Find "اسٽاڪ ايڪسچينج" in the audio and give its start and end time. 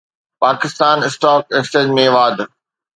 1.07-1.89